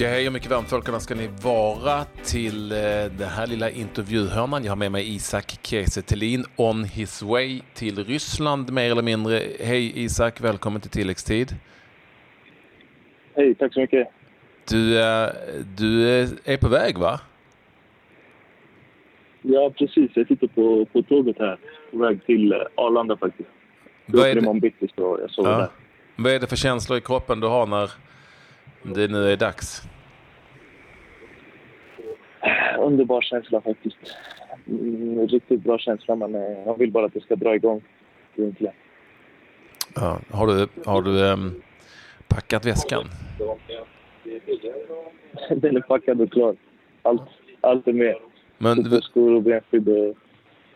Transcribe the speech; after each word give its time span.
Ja, 0.00 0.08
hej 0.08 0.26
och 0.26 0.32
mycket 0.32 0.50
varmt 0.50 0.72
välkomna 0.72 1.00
ska 1.00 1.14
ni 1.14 1.28
vara 1.42 2.04
till 2.24 2.72
eh, 2.72 2.78
den 3.18 3.28
här 3.28 3.46
lilla 3.46 3.70
intervjuhörnan. 3.70 4.64
Jag 4.64 4.70
har 4.70 4.76
med 4.76 4.92
mig 4.92 5.14
Isak 5.14 5.58
Kiese 5.62 6.02
on 6.56 6.84
his 6.84 7.22
way 7.22 7.60
till 7.74 8.04
Ryssland 8.04 8.72
mer 8.72 8.90
eller 8.90 9.02
mindre. 9.02 9.42
Hej 9.60 10.04
Isak, 10.04 10.40
välkommen 10.40 10.80
till 10.80 10.90
tilläggstid. 10.90 11.56
Hej, 13.34 13.54
tack 13.54 13.74
så 13.74 13.80
mycket. 13.80 14.08
Du, 14.68 15.00
eh, 15.00 15.28
du 15.76 16.08
är 16.44 16.56
på 16.56 16.68
väg 16.68 16.98
va? 16.98 17.20
Ja, 19.42 19.72
precis. 19.78 20.10
Jag 20.14 20.26
sitter 20.26 20.46
på, 20.46 20.86
på 20.92 21.02
tåget 21.02 21.38
här. 21.38 21.58
På 21.90 21.98
väg 21.98 22.26
till 22.26 22.52
eh, 22.52 22.58
Arlanda 22.74 23.16
faktiskt. 23.16 23.50
Vad 24.06 24.28
är, 24.28 24.38
imorgon 24.38 24.60
bitti 24.60 24.88
så 24.96 25.18
jag 25.20 25.30
sover 25.30 25.50
ja. 25.50 25.58
där. 25.58 25.68
Vad 26.16 26.32
är 26.32 26.40
det 26.40 26.46
för 26.46 26.56
känslor 26.56 26.98
i 26.98 27.00
kroppen 27.00 27.40
du 27.40 27.46
har 27.46 27.66
när 27.66 27.90
det 28.82 29.08
nu 29.08 29.32
är 29.32 29.36
dags? 29.36 29.82
Underbar 32.78 33.20
känsla 33.20 33.60
faktiskt. 33.60 33.96
Mm, 34.66 35.28
riktigt 35.28 35.60
bra 35.60 35.78
känsla, 35.78 36.16
men 36.16 36.34
eh, 36.34 36.40
jag 36.66 36.78
vill 36.78 36.90
bara 36.90 37.06
att 37.06 37.14
det 37.14 37.20
ska 37.20 37.36
dra 37.36 37.54
igång. 37.54 37.82
Egentligen. 38.36 38.74
Ja. 39.94 40.20
Har 40.30 40.46
du, 40.46 40.68
har 40.86 41.02
du 41.02 41.22
um, 41.22 41.62
packat 42.28 42.66
väskan? 42.66 43.04
Den 45.56 45.76
är 45.76 45.80
packad 45.80 46.20
och 46.20 46.32
klar. 46.32 46.56
Allt, 47.02 47.22
allt 47.60 47.88
är 47.88 47.92
med. 47.92 48.16
Men 48.58 48.82
du... 48.82 49.00
Skor 49.00 49.34
och 49.34 49.42
benskydd 49.42 49.88
och 49.88 50.16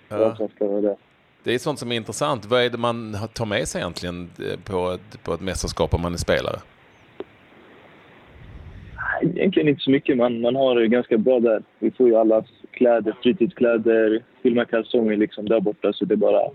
ja. 0.09 0.37
som 0.37 0.49
ska 0.49 0.67
vara 0.67 0.81
där. 0.81 0.97
Det 1.43 1.55
är 1.55 1.59
sånt 1.59 1.79
som 1.79 1.93
är 1.93 1.97
intressant. 1.97 2.47
Vad 2.47 2.63
är 2.63 2.71
det 2.71 2.79
man 2.79 3.17
tar 3.33 3.47
med 3.47 3.69
sig 3.69 3.81
egentligen 3.81 4.31
eh, 4.39 4.61
på 4.65 4.91
ett, 4.91 5.23
på 5.23 5.35
ett 5.35 5.41
mästerskap 5.41 5.95
om 5.95 6.01
man 6.01 6.13
är 6.13 6.19
spelare? 6.19 6.61
Egentligen 9.25 9.69
inte 9.69 9.83
så 9.83 9.91
mycket. 9.91 10.17
Man, 10.17 10.41
man 10.41 10.57
har 10.57 10.75
det 10.75 10.89
ganska 10.89 11.19
bra 11.19 11.41
där. 11.41 11.63
Vi 11.79 11.91
får 11.91 12.09
ju 12.09 12.17
allas 12.17 12.45
kläder, 12.71 13.17
fritidskläder, 13.23 14.23
filma 14.43 14.65
kalsonger 14.65 15.17
liksom 15.17 15.49
där 15.49 15.61
borta. 15.61 15.93
Så 15.93 16.05
det 16.05 16.15
är 16.15 16.17
bara 16.17 16.51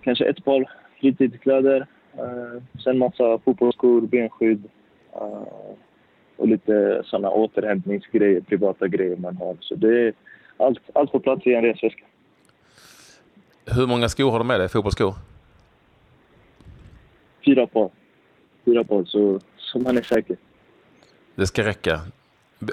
kanske 0.00 0.24
ett 0.24 0.44
par 0.44 0.70
fritidskläder. 1.00 1.86
Uh, 2.18 2.62
sen 2.84 2.98
massa 2.98 3.38
fotbollsskor, 3.38 4.00
benskydd 4.00 4.64
uh, 5.14 5.72
och 6.36 6.48
lite 6.48 7.02
sådana 7.04 7.30
återhämtningsgrejer, 7.30 8.40
privata 8.40 8.88
grejer 8.88 9.16
man 9.16 9.36
har. 9.36 9.56
Så 9.60 9.74
det 9.74 10.00
är 10.00 10.12
allt, 10.56 10.78
allt 10.92 11.12
på 11.12 11.20
plats 11.20 11.46
i 11.46 11.54
en 11.54 11.62
resväska. 11.62 12.04
Hur 13.66 13.86
många 13.86 14.08
skor 14.08 14.30
har 14.30 14.38
du 14.38 14.44
med 14.44 14.60
dig? 14.60 14.68
Fotbollsskor? 14.68 15.14
Fyra 17.44 17.66
par. 17.66 17.90
Fyra 18.64 18.84
par, 18.84 19.04
så, 19.04 19.40
så 19.56 19.78
man 19.78 19.96
är 19.96 20.02
säker. 20.02 20.36
Det 21.38 21.46
ska 21.46 21.64
räcka. 21.64 22.00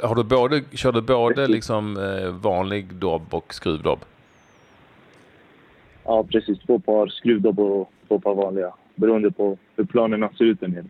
Har 0.03 0.15
du 0.15 0.23
både, 0.23 0.63
kör 0.73 0.91
du 0.91 1.01
både 1.01 1.47
liksom, 1.47 1.97
eh, 1.97 2.29
vanlig 2.29 2.93
dobb 2.93 3.33
och 3.33 3.53
skruvdobb? 3.53 3.99
Ja, 6.03 6.23
precis. 6.23 6.59
Två 6.59 6.79
par 6.79 7.07
skruvdobb 7.07 7.59
och 7.59 7.91
två 8.07 8.19
par 8.19 8.35
vanliga. 8.35 8.73
Beroende 8.95 9.31
på 9.31 9.57
hur 9.75 9.83
planerna 9.83 10.29
ser 10.37 10.45
ut 10.45 10.59
där 10.59 10.83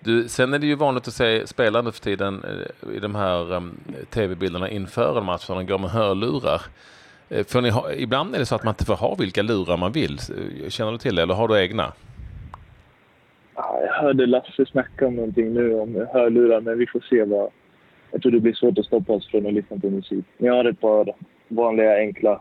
du, 0.00 0.28
sen 0.28 0.54
är 0.54 0.58
det 0.58 0.66
ju 0.66 0.74
vanligt 0.74 1.08
att 1.08 1.14
se 1.14 1.46
spelare 1.46 1.82
nu 1.82 1.92
för 1.92 2.00
tiden 2.00 2.44
eh, 2.44 2.96
i 2.96 2.98
de 2.98 3.14
här 3.14 3.52
um, 3.52 3.80
tv-bilderna 4.10 4.70
inför 4.70 5.18
en 5.18 5.24
match, 5.24 5.46
de 5.46 5.66
går 5.66 5.78
med 5.78 5.90
hörlurar. 5.90 6.62
Eh, 7.28 7.46
för 7.46 7.60
ni 7.60 7.70
ha, 7.70 7.92
ibland 7.92 8.34
är 8.34 8.38
det 8.38 8.46
så 8.46 8.54
att 8.54 8.64
man 8.64 8.72
inte 8.72 8.84
får 8.84 8.96
ha 8.96 9.14
vilka 9.14 9.42
lurar 9.42 9.76
man 9.76 9.92
vill. 9.92 10.20
Känner 10.68 10.92
du 10.92 10.98
till 10.98 11.14
det 11.14 11.22
eller 11.22 11.34
har 11.34 11.48
du 11.48 11.58
egna? 11.58 11.92
Jag 13.86 13.92
hörde 13.92 14.26
Lasse 14.26 14.66
snacka 14.66 15.06
om 15.06 15.16
någonting 15.16 15.54
nu 15.54 15.74
om 15.74 16.06
hörlurar, 16.12 16.60
men 16.60 16.78
vi 16.78 16.86
får 16.86 17.00
se 17.10 17.24
vad... 17.24 17.50
Jag 18.10 18.22
tror 18.22 18.32
det 18.32 18.40
blir 18.40 18.52
svårt 18.52 18.78
att 18.78 18.86
stoppa 18.86 19.12
oss 19.12 19.30
från 19.30 19.46
att 19.46 19.52
lyssna 19.52 19.78
på 19.78 19.90
musik. 19.90 20.24
Jag 20.38 20.54
har 20.54 20.64
ett 20.64 20.80
par 20.80 21.14
vanliga, 21.48 21.96
enkla 21.96 22.40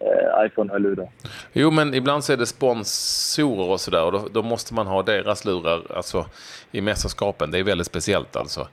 eh, 0.00 0.46
iPhone-hörlurar. 0.46 1.08
Jo, 1.52 1.70
men 1.70 1.94
ibland 1.94 2.24
så 2.24 2.32
är 2.32 2.36
det 2.36 2.46
sponsorer 2.46 3.70
och 3.70 3.80
sådär 3.80 4.04
och 4.04 4.12
då, 4.12 4.28
då, 4.32 4.42
måste 4.42 4.74
man 4.74 4.86
ha 4.86 5.02
deras 5.02 5.44
lurar 5.44 5.80
alltså, 5.96 6.26
i 6.72 6.80
mästerskapen. 6.80 7.50
Det 7.50 7.58
är 7.58 7.64
väldigt 7.64 7.86
speciellt 7.86 8.36
alltså. 8.36 8.68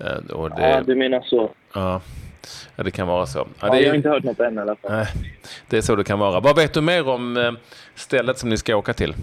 Eh, 0.00 0.36
och 0.36 0.50
det, 0.50 0.70
ja, 0.70 0.82
du 0.86 0.94
menar 0.94 1.20
så. 1.20 1.50
Ja. 1.74 2.00
Ja, 2.76 2.84
det 2.84 2.90
kan 2.90 3.08
vara 3.08 3.26
så. 3.26 3.46
Ja, 3.60 3.70
det 3.70 3.80
jag 3.80 3.90
har 3.90 3.96
inte 3.96 4.08
hört 4.08 4.24
något 4.24 4.40
än 4.40 4.54
i 4.54 4.58
alla 4.58 4.76
fall. 4.76 4.90
Nej, 4.90 5.06
det 5.68 5.76
är 5.76 5.80
så 5.80 5.96
det 5.96 6.04
kan 6.04 6.18
vara. 6.18 6.40
Vad 6.40 6.56
vet 6.56 6.74
du 6.74 6.80
mer 6.80 7.08
om 7.08 7.36
eh, 7.36 7.52
stället 7.94 8.38
som 8.38 8.48
ni 8.48 8.56
ska 8.56 8.76
åka 8.76 8.92
till? 8.92 9.14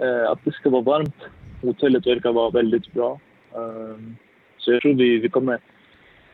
Eh, 0.00 0.30
att 0.30 0.38
det 0.44 0.52
ska 0.52 0.70
vara 0.70 0.82
varmt. 0.82 1.16
Hotellet 1.62 2.06
verkar 2.06 2.32
vara 2.32 2.50
väldigt 2.50 2.92
bra. 2.92 3.20
Ehm, 3.54 4.16
så 4.58 4.72
jag 4.72 4.82
tror 4.82 4.94
vi, 4.94 5.18
vi 5.18 5.28
kommer, 5.28 5.58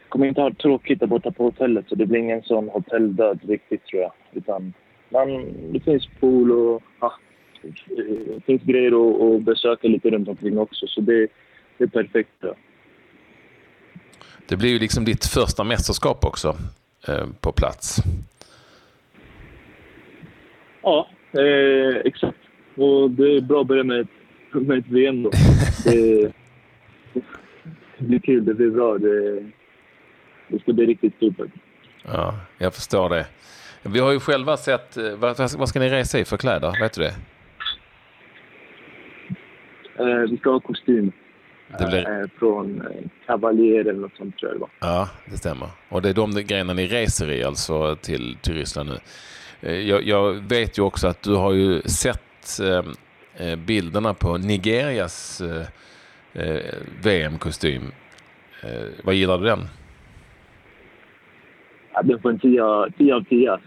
kommer 0.08 0.26
inte 0.26 0.40
ha 0.40 0.52
tråkigt 0.54 1.00
där 1.00 1.06
borta 1.06 1.30
på 1.30 1.44
hotellet. 1.44 1.84
Så 1.88 1.94
det 1.94 2.06
blir 2.06 2.20
ingen 2.20 2.42
sån 2.42 2.68
hotelldöd 2.68 3.40
riktigt 3.48 3.86
tror 3.86 4.02
jag. 4.02 4.12
Utan 4.32 4.72
man, 5.08 5.52
det 5.72 5.80
finns 5.80 6.08
pool 6.20 6.52
och 6.52 6.82
ja, 7.00 7.12
det 7.86 8.44
finns 8.46 8.62
grejer 8.62 9.36
att 9.36 9.42
besöka 9.42 9.88
lite 9.88 10.10
runt 10.10 10.28
omkring 10.28 10.58
också. 10.58 10.86
Så 10.86 11.00
det, 11.00 11.28
det 11.78 11.84
är 11.84 11.88
perfekt. 11.88 12.30
Ja. 12.40 12.54
Det 14.48 14.56
blir 14.56 14.70
ju 14.70 14.78
liksom 14.78 15.04
ditt 15.04 15.24
första 15.24 15.64
mästerskap 15.64 16.24
också 16.24 16.56
eh, 17.08 17.26
på 17.40 17.52
plats. 17.52 18.02
Ja, 20.82 21.08
eh, 21.32 21.96
exakt. 22.04 22.41
Och 22.74 23.10
det 23.10 23.36
är 23.36 23.40
bra 23.40 23.60
att 23.60 23.66
börja 23.66 23.84
med 23.84 24.00
ett, 24.00 24.08
med 24.52 24.78
ett 24.78 24.88
VM 24.88 25.22
då. 25.22 25.30
Det, 25.84 26.32
det 27.98 28.04
blir 28.06 28.18
kul, 28.18 28.44
det 28.44 28.54
blir 28.54 28.70
bra. 28.70 28.98
Det, 28.98 29.40
det 30.48 30.58
ska 30.60 30.72
bli 30.72 30.86
riktigt 30.86 31.16
stort 31.16 31.34
Ja, 32.04 32.34
jag 32.58 32.74
förstår 32.74 33.08
det. 33.08 33.26
Vi 33.82 33.98
har 33.98 34.12
ju 34.12 34.20
själva 34.20 34.56
sett, 34.56 34.96
eh, 34.96 35.16
vad, 35.16 35.38
vad 35.58 35.68
ska 35.68 35.80
ni 35.80 35.88
resa 35.88 36.18
i 36.18 36.24
för 36.24 36.36
kläder? 36.36 36.80
Vet 36.80 36.92
du 36.92 37.02
det? 37.02 37.14
Eh, 39.98 40.30
vi 40.30 40.36
ska 40.36 40.50
ha 40.50 40.60
kostym. 40.60 41.12
Det 41.78 41.86
blir... 41.86 42.20
Eh, 42.20 42.26
från 42.38 42.80
eh, 42.80 43.08
Cavalier 43.26 43.80
eller 43.80 44.00
något 44.00 44.16
sånt 44.16 44.38
tror 44.38 44.50
jag 44.50 44.56
det 44.56 44.60
var. 44.60 44.70
Ja, 44.80 45.08
det 45.30 45.36
stämmer. 45.36 45.68
Och 45.88 46.02
det 46.02 46.08
är 46.08 46.14
de 46.14 46.30
grejerna 46.30 46.72
ni 46.72 46.86
reser 46.86 47.30
i 47.30 47.44
alltså 47.44 47.96
till, 47.96 48.36
till 48.42 48.54
Ryssland 48.54 48.88
nu. 48.88 48.98
Eh, 49.60 49.88
jag, 49.88 50.02
jag 50.02 50.32
vet 50.32 50.78
ju 50.78 50.82
också 50.82 51.08
att 51.08 51.22
du 51.22 51.34
har 51.34 51.52
ju 51.52 51.82
sett 51.82 52.22
eh, 52.60 53.56
bilderna 53.56 54.14
på 54.14 54.38
Nigerias 54.38 55.40
eh, 56.32 56.74
VM-kostym. 57.02 57.82
Eh, 58.62 58.88
vad 59.04 59.14
gillar 59.14 59.38
du 59.38 59.44
den? 59.44 59.60
Ja, 61.92 62.02
den 62.02 62.20
får 62.20 62.30
en 62.30 62.38
10 62.38 62.62
av 62.62 62.90
10. 62.98 63.18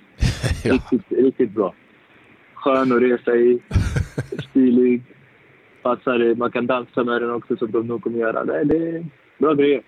ja. 0.64 0.74
riktigt, 0.74 1.02
riktigt 1.10 1.52
bra. 1.52 1.74
Skön 2.54 2.92
att 2.92 3.02
resa 3.02 3.36
i, 3.36 3.60
stilig 4.50 5.02
passar. 5.82 6.36
Man 6.36 6.52
kan 6.52 6.68
dansa 6.68 7.04
med 7.04 7.22
den 7.22 7.32
också 7.32 7.58
som 7.58 7.72
de 7.72 7.88
nog 7.88 8.04
kommer 8.04 8.20
göra. 8.20 8.46
Det, 8.46 8.64
det 8.64 9.06
bra 9.38 9.54
grejer. 9.54 9.82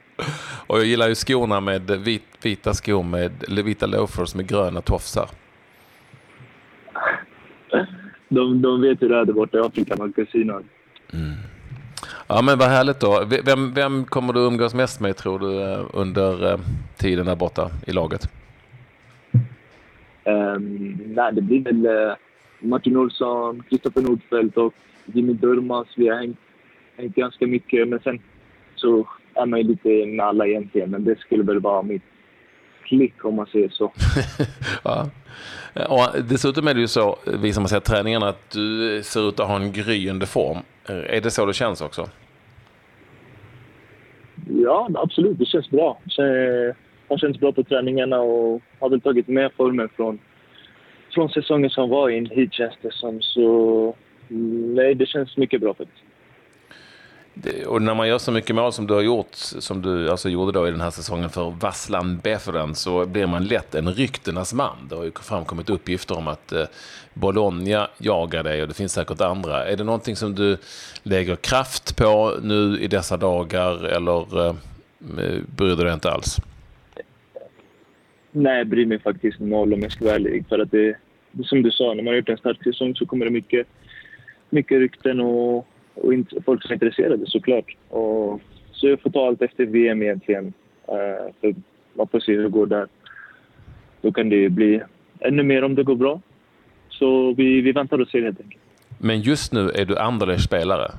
Och 0.68 0.78
jag 0.78 0.86
gillar 0.86 1.08
ju 1.08 1.16
skorna 1.16 1.60
med 1.60 1.92
vit, 1.92 2.24
vita 2.42 2.74
skor 2.74 3.04
med 3.04 3.32
vita 3.66 3.86
loafers 3.86 4.36
med 4.36 4.48
gröna 4.48 4.82
tofsar. 4.82 5.30
De, 8.30 8.62
de 8.62 8.82
vet 8.82 9.02
hur 9.02 9.10
det 9.10 9.18
är 9.18 9.26
där 9.26 9.34
borta 9.34 9.58
i 9.58 9.62
Afrika 9.62 9.96
med 9.96 10.16
kusinerna. 10.16 10.62
Mm. 11.14 11.36
Ja 12.28 12.42
men 12.42 12.58
vad 12.58 12.68
härligt 12.68 13.00
då. 13.00 13.24
Vem, 13.46 13.74
vem 13.74 14.06
kommer 14.06 14.34
du 14.34 14.40
umgås 14.40 14.74
mest 14.74 15.02
med 15.02 15.18
tror 15.18 15.40
du 15.40 15.62
eh, 15.62 15.86
under 15.94 16.52
eh, 16.52 16.60
tiden 16.98 17.26
där 17.26 17.36
borta 17.36 17.70
i 17.88 17.92
laget? 17.92 18.30
Um, 20.24 21.00
nej, 21.06 21.34
det 21.34 21.42
blir 21.42 21.64
väl 21.64 21.86
uh, 21.86 22.14
Martin 22.60 22.98
Olsson, 22.98 23.64
Kristoffer 23.70 24.02
Nordfeldt 24.02 24.58
och 24.58 24.74
Jimmy 25.06 25.34
Durmaz. 25.34 25.88
Vi 25.96 26.08
har 26.08 26.16
hängt, 26.16 26.40
hängt 26.98 27.16
ganska 27.16 27.48
mycket, 27.48 27.88
men 27.88 28.00
sen 28.00 28.20
så 28.76 29.08
är 29.34 29.46
man 29.46 29.60
ju 29.60 29.68
lite 29.68 30.06
med 30.06 30.26
alla 30.26 30.48
egentligen. 30.48 30.90
Men 30.90 31.04
det 31.04 31.20
skulle 31.20 31.44
väl 31.44 31.60
vara 31.60 31.82
mitt 31.82 32.04
klick 32.88 33.26
om 33.26 33.36
man 33.36 33.46
säger 33.46 33.70
så. 33.70 33.92
ja. 34.84 35.10
Och 35.90 36.24
dessutom 36.24 36.68
är 36.68 36.74
det 36.74 36.80
ju 36.80 36.88
så, 36.88 37.18
vi 37.42 37.54
som 37.54 37.64
har 37.64 37.68
sett 37.68 37.86
träningarna, 37.86 38.28
att 38.28 38.52
du 38.52 39.02
ser 39.04 39.30
ut 39.30 39.40
att 39.40 39.48
ha 39.48 39.56
en 39.56 39.72
gryende 39.72 40.26
form. 40.26 40.58
Är 40.86 41.22
det 41.22 41.32
så 41.32 41.46
det 41.46 41.54
känns 41.54 41.82
också? 41.82 42.10
Ja, 44.50 44.90
absolut. 44.94 45.38
Det 45.40 45.46
känns 45.46 45.70
bra. 45.70 46.00
Det 46.18 46.76
har 47.10 47.18
känts 47.18 47.40
bra 47.40 47.52
på 47.52 47.64
träningarna 47.64 48.20
och 48.20 48.62
har 48.80 48.90
väl 48.90 49.02
tagit 49.02 49.28
med 49.28 49.52
formen 49.58 49.90
från, 49.96 50.20
från 51.14 51.30
säsongen 51.30 51.70
som 51.70 51.90
var 51.90 52.10
in 52.10 52.26
hit 52.26 52.54
känns 52.54 52.76
det 52.82 52.94
som. 52.94 53.22
Så 53.22 53.96
Nej, 54.30 54.96
det 54.96 55.06
känns 55.06 55.38
mycket 55.38 55.62
bra 55.62 55.74
faktiskt 55.74 56.04
och 57.68 57.82
när 57.82 57.96
man 57.96 58.08
gör 58.08 58.18
så 58.18 58.32
mycket 58.32 58.56
mål 58.56 58.74
som 58.74 58.88
du 58.88 58.94
har 58.94 59.02
gjort, 59.02 59.36
som 59.36 59.82
du 59.82 60.10
alltså 60.10 60.30
gjorde 60.30 60.52
då 60.52 60.68
i 60.68 60.72
den 60.72 60.82
här 60.82 60.92
säsongen 60.92 61.30
för 61.30 61.50
Vasslan 61.50 62.20
Beferen, 62.24 62.76
så 62.76 63.06
blir 63.06 63.28
man 63.28 63.46
lätt 63.46 63.76
en 63.76 63.94
ryktenas 63.94 64.54
man. 64.54 64.88
Det 64.90 64.96
har 64.96 65.04
ju 65.04 65.12
framkommit 65.12 65.70
uppgifter 65.70 66.18
om 66.18 66.28
att 66.28 66.52
eh, 66.52 66.64
Bologna 67.14 67.88
jagar 67.98 68.44
dig 68.44 68.62
och 68.62 68.68
det 68.68 68.74
finns 68.74 68.94
säkert 68.94 69.22
andra. 69.22 69.66
Är 69.66 69.78
det 69.78 69.84
någonting 69.84 70.16
som 70.16 70.36
du 70.36 70.58
lägger 71.04 71.36
kraft 71.36 71.98
på 71.98 72.38
nu 72.42 72.80
i 72.80 72.88
dessa 72.88 73.18
dagar 73.18 73.86
eller 73.86 74.48
eh, 74.48 74.56
eh 75.20 75.42
bryr 75.56 75.76
du 75.76 75.84
dig 75.84 75.94
inte 75.94 76.12
alls? 76.12 76.38
Nej, 78.32 78.58
jag 78.58 78.68
bryr 78.68 78.86
mig 78.86 79.00
faktiskt 79.00 79.40
noll 79.40 79.74
om 79.74 79.82
jag 79.82 79.92
ska 79.92 80.06
vara 80.06 80.16
ärlig. 80.16 80.46
För 80.50 80.60
att 80.60 80.72
det, 80.72 80.98
som 81.44 81.64
du 81.64 81.72
sa, 81.72 81.94
när 81.94 82.04
man 82.04 82.08
har 82.08 82.14
gjort 82.14 82.30
en 82.30 82.38
stark 82.38 82.64
säsong 82.64 82.96
så 82.96 83.06
kommer 83.06 83.26
det 83.26 83.32
mycket, 83.32 83.68
mycket 84.50 84.80
rykten 84.80 85.20
och 85.20 85.68
och 86.02 86.44
folk 86.46 86.62
som 86.62 86.72
är 86.72 86.74
intresserade 86.74 87.26
såklart. 87.28 87.76
Och, 87.90 88.42
så 88.72 88.88
jag 88.88 89.02
får 89.02 89.10
ta 89.10 89.28
allt 89.28 89.42
efter 89.42 89.66
VM 89.66 90.04
egentligen. 90.04 90.54
Uh, 90.90 91.34
för 91.42 91.56
man 91.94 92.08
får 92.08 92.20
se 92.20 92.32
hur 92.32 92.44
det 92.44 92.50
går 92.50 92.66
där. 92.66 92.88
Då 94.02 94.12
kan 94.12 94.30
det 94.30 94.50
bli 94.50 94.82
ännu 95.20 95.44
mer 95.44 95.64
om 95.64 95.76
det 95.76 95.84
går 95.84 95.96
bra. 95.96 96.22
Så 96.90 97.34
vi, 97.34 97.62
vi 97.62 97.72
väntar 97.72 98.02
och 98.02 98.08
ser 98.08 98.22
helt 98.22 98.42
enkelt. 98.42 98.64
Men 99.00 99.22
just 99.22 99.54
nu 99.54 99.70
är 99.70 99.86
du 99.86 99.98
Anderlechts 99.98 100.44
spelare? 100.44 100.92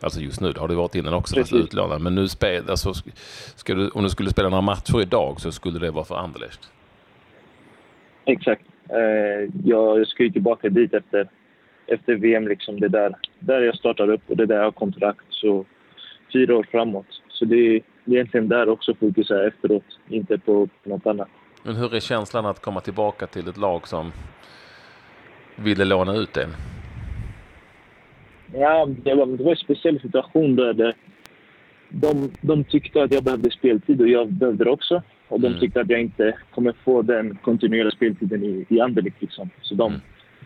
Alltså 0.00 0.20
just 0.20 0.40
nu, 0.40 0.52
det 0.52 0.60
har 0.60 0.68
du 0.68 0.74
varit 0.74 0.94
innan 0.94 1.14
också, 1.14 1.36
fast 1.36 1.52
utlånad. 1.52 2.00
Men 2.00 2.14
nu 2.14 2.28
spel, 2.28 2.64
alltså, 2.68 2.92
ska 3.56 3.74
du, 3.74 3.88
om 3.88 4.02
du 4.02 4.10
skulle 4.10 4.30
spela 4.30 4.48
några 4.48 4.62
matcher 4.62 5.00
idag 5.02 5.40
så 5.40 5.52
skulle 5.52 5.78
det 5.78 5.90
vara 5.90 6.04
för 6.04 6.14
Anderlecht? 6.14 6.70
Exakt. 8.24 8.62
Uh, 8.90 9.50
jag 9.64 10.06
ska 10.06 10.22
ju 10.22 10.30
tillbaka 10.30 10.68
dit 10.68 10.94
efter 10.94 11.28
efter 11.90 12.14
VM. 12.14 12.48
Liksom 12.48 12.80
det 12.80 12.88
där, 12.88 13.14
där 13.40 13.60
jag 13.60 13.76
startar 13.76 14.10
upp 14.10 14.22
och 14.26 14.36
det 14.36 14.46
där 14.46 14.56
jag 14.56 14.64
har 14.64 14.72
kontrakt. 14.72 15.26
Så 15.30 15.64
fyra 16.32 16.56
år 16.56 16.66
framåt. 16.70 17.06
Så 17.28 17.44
det 17.44 17.56
är 17.56 17.82
egentligen 18.06 18.48
där 18.48 18.68
också 18.68 18.94
fokus 18.94 19.30
är 19.30 19.48
efteråt, 19.48 19.84
inte 20.08 20.38
på 20.38 20.68
något 20.84 21.06
annat. 21.06 21.28
Men 21.62 21.76
hur 21.76 21.94
är 21.94 22.00
känslan 22.00 22.46
att 22.46 22.62
komma 22.62 22.80
tillbaka 22.80 23.26
till 23.26 23.48
ett 23.48 23.56
lag 23.56 23.88
som 23.88 24.12
ville 25.56 25.84
låna 25.84 26.16
ut 26.16 26.36
en? 26.36 26.50
Ja, 28.54 28.86
det 28.86 29.14
var, 29.14 29.26
det 29.26 29.44
var 29.44 29.50
en 29.50 29.56
speciell 29.56 30.00
situation 30.00 30.56
där 30.56 30.72
det, 30.72 30.94
de, 31.88 32.30
de 32.40 32.64
tyckte 32.64 33.02
att 33.02 33.12
jag 33.12 33.24
behövde 33.24 33.50
speltid 33.50 34.00
och 34.00 34.08
jag 34.08 34.32
behövde 34.32 34.64
det 34.64 34.70
också. 34.70 35.02
Och 35.28 35.40
de 35.40 35.46
mm. 35.46 35.60
tyckte 35.60 35.80
att 35.80 35.90
jag 35.90 36.00
inte 36.00 36.38
kommer 36.54 36.74
få 36.84 37.02
den 37.02 37.38
kontinuerliga 37.42 37.90
speltiden 37.90 38.44
i, 38.44 38.66
i 38.68 38.80
Anderlecht. 38.80 39.22
Liksom. 39.22 39.50
Så 39.62 39.74
de, 39.74 39.92
mm 39.92 40.00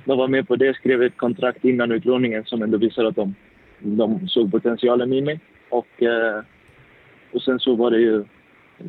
de 0.05 0.19
var 0.19 0.29
med 0.29 0.49
på 0.49 0.57
det, 0.57 0.77
skrev 0.77 1.03
ett 1.03 1.17
kontrakt 1.17 1.65
innan 1.65 1.93
utlåningen 1.93 2.45
som 2.45 2.63
ändå 2.63 2.79
visade 2.79 3.09
att 3.09 3.17
de, 3.17 3.35
de 3.79 4.29
såg 4.29 4.51
potentialen 4.51 5.13
i 5.13 5.21
mig. 5.21 5.41
Och, 5.69 6.03
eh, 6.03 6.43
och 7.33 7.43
sen 7.43 7.59
så 7.59 7.75
var 7.75 7.91
det 7.91 8.01
ju... 8.01 8.25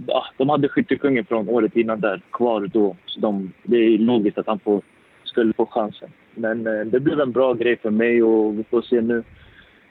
Ja, 0.08 0.26
de 0.38 0.50
hade 0.50 0.70
skyttekungen 0.70 1.26
från 1.26 1.50
året 1.50 1.76
innan 1.76 2.00
där 2.00 2.22
kvar 2.32 2.70
då. 2.74 2.96
Så 3.06 3.20
de, 3.20 3.54
det 3.64 3.78
är 3.78 3.98
logiskt 3.98 4.38
att 4.38 4.48
han 4.48 4.60
får, 4.60 4.82
skulle 5.24 5.54
få 5.54 5.66
chansen. 5.66 6.10
Men 6.36 6.68
eh, 6.68 6.86
det 6.86 7.00
blev 7.00 7.20
en 7.20 7.32
bra 7.32 7.54
grej 7.54 7.78
för 7.78 7.90
mig 7.90 8.24
och 8.24 8.60
vi 8.60 8.64
får 8.64 8.82
se 8.82 9.02
nu. 9.02 9.24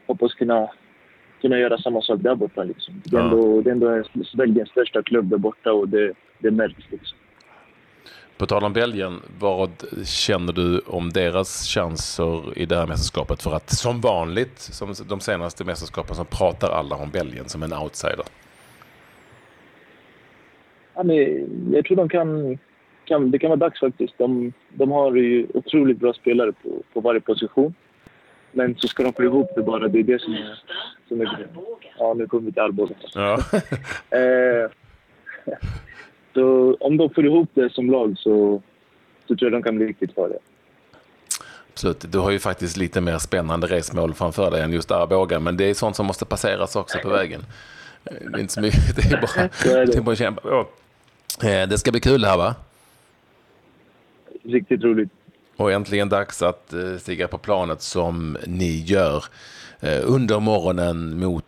Hoppas 0.07 0.35
kunna, 0.35 0.69
kunna 1.41 1.59
göra 1.59 1.79
samma 1.79 2.03
sak 2.03 2.21
där 2.21 2.35
borta. 2.35 2.65
Liksom. 2.65 2.95
Det, 3.05 3.17
är 3.17 3.21
ändå, 3.21 3.61
det 3.61 3.71
är 3.71 3.73
ändå 3.73 4.03
Belgiens 4.35 4.69
största 4.69 5.03
klubb 5.03 5.29
där 5.29 5.39
borta 5.39 5.73
och 5.73 5.89
det, 5.89 6.13
det 6.39 6.51
märks. 6.51 6.91
Liksom. 6.91 7.19
På 8.39 8.47
tal 8.47 8.65
om 8.65 8.73
Belgien, 8.73 9.21
vad 9.39 9.71
känner 10.05 10.53
du 10.53 10.79
om 10.87 11.11
deras 11.11 11.67
chanser 11.67 12.59
i 12.59 12.67
det 12.67 12.77
här 12.77 12.87
mästerskapet? 12.87 13.43
För 13.43 13.55
att 13.55 13.71
som 13.71 14.01
vanligt, 14.01 14.59
som 14.59 14.95
de 15.09 15.21
senaste 15.21 15.65
mästerskapen, 15.65 16.17
så 16.17 16.25
pratar 16.25 16.71
alla 16.71 16.97
om 16.97 17.11
Belgien 17.11 17.49
som 17.49 17.63
en 17.63 17.73
outsider. 17.73 18.25
Ja, 20.95 21.03
men 21.03 21.17
jag 21.73 21.85
tror 21.85 21.97
de 21.97 22.09
kan, 22.09 22.59
kan... 23.05 23.31
Det 23.31 23.39
kan 23.39 23.51
vara 23.51 23.61
dags 23.61 23.81
faktiskt. 23.81 24.19
De, 24.19 24.53
de 24.69 24.91
har 24.91 25.15
ju 25.15 25.47
otroligt 25.55 25.99
bra 25.99 26.13
spelare 26.13 26.53
på, 26.53 26.83
på 26.93 27.01
varje 27.01 27.21
position. 27.21 27.75
Men 28.53 28.77
så 28.77 28.89
ska 28.89 29.03
de 29.03 29.13
få 29.13 29.23
ihop 29.23 29.51
det 29.57 29.63
bara. 29.63 29.89
Det 29.89 29.99
är 29.99 30.03
det 30.03 30.23
som 30.23 30.35
är, 30.35 30.63
som 31.09 31.21
är. 31.21 31.49
Ja, 31.99 32.15
nu 32.15 32.27
kommer 32.27 32.47
vi 32.47 32.53
till 32.53 32.63
Arboga. 32.63 32.95
Ja. 33.15 33.39
eh, 34.19 34.71
så 36.35 36.77
om 36.81 36.97
de 36.97 37.11
får 37.11 37.27
ihop 37.27 37.51
det 37.55 37.73
som 37.73 37.91
lag 37.91 38.15
så, 38.19 38.63
så 39.29 39.37
tror 39.37 39.51
jag 39.51 39.53
de 39.53 39.63
kan 39.63 39.77
bli 39.77 39.87
riktigt 39.87 40.15
farliga. 40.15 40.39
Absolut. 41.73 42.13
Du 42.13 42.19
har 42.19 42.31
ju 42.31 42.39
faktiskt 42.39 42.77
lite 42.77 43.01
mer 43.01 43.19
spännande 43.19 43.67
resmål 43.67 44.15
framför 44.15 44.51
dig 44.51 44.63
än 44.63 44.73
just 44.73 44.91
Arboga, 44.91 45.41
men 45.41 45.57
det 45.57 45.65
är 45.65 45.75
sånt 45.75 45.97
som 45.97 46.07
måste 46.07 46.25
passeras 46.25 46.77
också 46.77 46.99
på 46.99 47.09
vägen. 47.09 47.41
Det 48.05 48.37
är 48.37 48.39
inte 48.39 48.53
så 48.53 48.61
mycket, 48.61 48.97
det 48.97 49.13
är 49.13 49.21
bara, 49.21 49.49
det 49.87 49.97
är 49.97 50.01
bara 50.01 50.13
att 50.13 50.19
kämpa. 50.19 50.67
Eh, 51.43 51.69
det 51.69 51.79
ska 51.79 51.91
bli 51.91 52.01
kul 52.01 52.25
här 52.25 52.37
va? 52.37 52.55
Riktigt 54.43 54.85
roligt. 54.85 55.11
Och 55.57 55.73
äntligen 55.73 56.09
dags 56.09 56.43
att 56.43 56.73
eh, 56.73 56.97
stiga 56.99 57.29
på 57.29 57.39
planet 57.39 57.83
som 57.83 58.37
ni 58.47 58.81
gör 58.81 59.25
eh, 59.81 60.01
under 60.05 60.41
morgonen 60.41 61.19
mot 61.19 61.45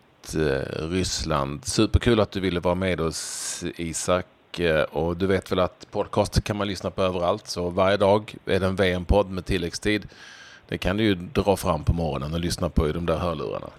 Ryssland. 0.79 1.65
Superkul 1.65 2.21
att 2.21 2.31
du 2.31 2.41
ville 2.41 2.61
vara 2.61 2.75
med 2.75 3.01
oss 3.01 3.65
Isak. 3.77 4.27
Eh, 4.61 4.83
och 4.83 5.17
du 5.17 5.27
vet 5.27 5.53
väl 5.53 5.59
att 5.59 5.87
podcast 5.91 6.45
kan 6.45 6.57
man 6.57 6.69
lyssna 6.69 6.91
på 6.91 7.03
överallt. 7.03 7.47
Så 7.47 7.71
varje 7.71 7.97
dag 7.97 8.35
är 8.47 8.61
det 8.61 8.67
en 8.67 8.77
VM-podd 8.77 9.31
med 9.31 9.45
tilläggstid. 9.45 10.09
Det 10.69 10.79
kan 10.79 10.97
du 10.97 11.05
ju 11.05 11.15
dra 11.15 11.57
fram 11.57 11.85
på 11.85 11.93
morgonen 11.93 12.35
och 12.35 12.41
lyssna 12.41 12.69
på 12.69 12.89
i 12.89 12.93
de 12.93 13.07
där 13.07 13.17
hörlurarna. 13.17 13.67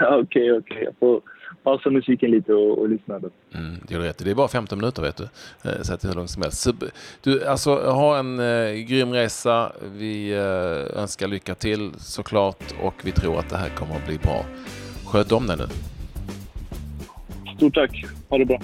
Okej, 0.00 0.20
okej. 0.20 0.52
Okay, 0.52 0.52
okay. 0.52 0.84
Jag 0.84 0.94
får 1.00 1.20
pausa 1.62 1.90
musiken 1.90 2.30
lite 2.30 2.52
och, 2.52 2.78
och 2.78 2.88
lyssna 2.88 3.18
då. 3.18 3.30
Mm, 3.54 3.76
det, 3.88 3.94
är 3.94 3.98
rätt. 3.98 4.18
det 4.18 4.30
är 4.30 4.34
bara 4.34 4.48
15 4.48 4.78
minuter 4.78 5.02
vet 5.02 5.16
du. 5.16 5.24
Eh, 5.24 5.82
så 5.82 5.94
att 5.94 6.00
det 6.00 6.06
är 6.06 6.08
hur 6.08 6.16
långt 6.16 6.30
som 6.30 6.42
helst. 6.42 6.68
Du, 7.22 7.46
alltså, 7.46 7.74
ha 7.74 8.18
en 8.18 8.40
eh, 8.40 8.72
grym 8.72 9.12
resa. 9.12 9.72
Vi 9.96 10.32
eh, 10.32 11.00
önskar 11.00 11.28
lycka 11.28 11.54
till 11.54 11.92
såklart 11.96 12.74
och 12.82 12.94
vi 13.04 13.12
tror 13.12 13.38
att 13.38 13.50
det 13.50 13.56
här 13.56 13.68
kommer 13.68 13.96
att 13.96 14.06
bli 14.06 14.18
bra. 14.18 14.44
Sköt 15.06 15.32
om 15.32 15.46
dig 15.46 15.56
nu. 15.56 15.64
Stort 17.56 17.74
tack. 17.74 18.04
Ha 18.28 18.38
det 18.38 18.44
bra. 18.44 18.58